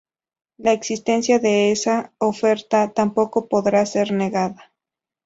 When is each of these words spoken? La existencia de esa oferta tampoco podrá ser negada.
La 0.57 0.71
existencia 0.73 1.37
de 1.37 1.71
esa 1.71 2.11
oferta 2.17 2.91
tampoco 2.91 3.47
podrá 3.47 3.85
ser 3.85 4.11
negada. 4.13 4.73